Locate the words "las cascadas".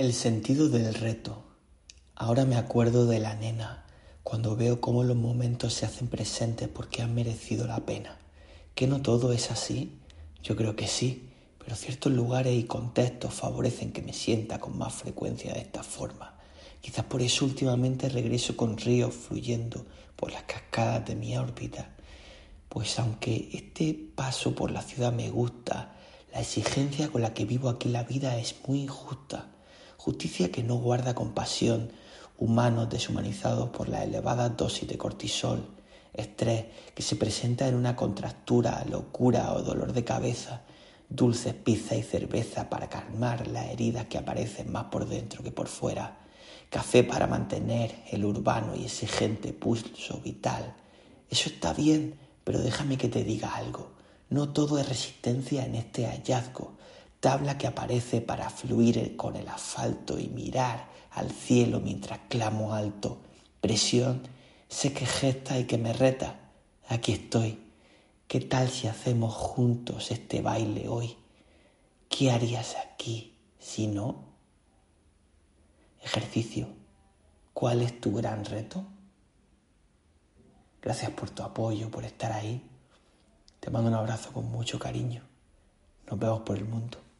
20.32-21.04